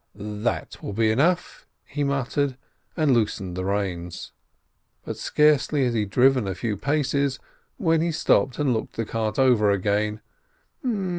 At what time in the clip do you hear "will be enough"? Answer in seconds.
0.81-1.67